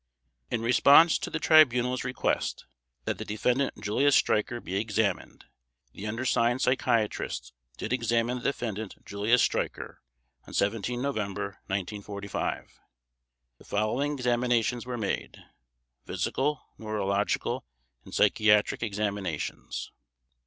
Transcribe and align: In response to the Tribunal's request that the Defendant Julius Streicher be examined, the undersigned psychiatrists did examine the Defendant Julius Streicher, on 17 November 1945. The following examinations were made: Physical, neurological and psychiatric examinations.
In 0.49 0.63
response 0.63 1.19
to 1.19 1.29
the 1.29 1.37
Tribunal's 1.37 2.03
request 2.03 2.65
that 3.05 3.19
the 3.19 3.23
Defendant 3.23 3.75
Julius 3.79 4.19
Streicher 4.19 4.59
be 4.59 4.75
examined, 4.77 5.45
the 5.93 6.07
undersigned 6.07 6.59
psychiatrists 6.63 7.53
did 7.77 7.93
examine 7.93 8.39
the 8.39 8.45
Defendant 8.45 8.95
Julius 9.05 9.47
Streicher, 9.47 9.97
on 10.47 10.55
17 10.55 10.99
November 10.99 11.49
1945. 11.67 12.79
The 13.59 13.63
following 13.63 14.13
examinations 14.13 14.87
were 14.87 14.97
made: 14.97 15.37
Physical, 16.07 16.63
neurological 16.79 17.63
and 18.03 18.11
psychiatric 18.11 18.81
examinations. 18.81 19.91